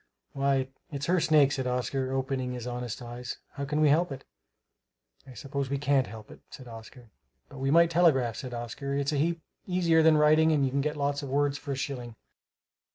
"Why, 0.33 0.69
it's 0.89 1.05
her 1.05 1.19
snake," 1.19 1.51
said 1.51 1.67
Oscar, 1.67 2.11
opening 2.11 2.53
his 2.53 2.65
honest 2.65 3.03
eyes; 3.03 3.37
"how 3.51 3.65
can 3.65 3.79
we 3.81 3.89
help 3.89 4.11
it?" 4.11 4.23
"I 5.27 5.35
suppose 5.35 5.69
we 5.69 5.77
can't 5.77 6.07
help 6.07 6.31
it," 6.31 6.39
said 6.49 6.67
Edmund. 6.67 7.11
"But 7.49 7.59
we 7.59 7.69
might 7.69 7.91
telegraph," 7.91 8.35
said 8.35 8.51
Oscar; 8.51 8.95
"it's 8.95 9.11
a 9.13 9.17
heap 9.17 9.43
easier 9.67 10.01
than 10.01 10.17
writing 10.17 10.51
and 10.53 10.65
you 10.65 10.71
can 10.71 10.81
get 10.81 10.97
lots 10.97 11.21
of 11.21 11.29
words 11.29 11.59
for 11.59 11.73
a 11.73 11.77
shilling." 11.77 12.15